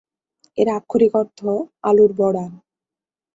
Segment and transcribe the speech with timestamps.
[0.57, 1.39] এর আক্ষরিক অর্থ
[1.83, 2.45] "আলুর বড়া"।